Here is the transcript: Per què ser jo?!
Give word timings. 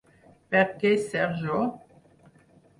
Per 0.55 0.63
què 0.79 0.93
ser 1.05 1.29
jo?! 1.45 1.61